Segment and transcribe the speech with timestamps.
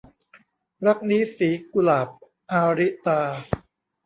[0.85, 2.07] รักนี้สีกุหลาบ-
[2.51, 3.21] อาริตา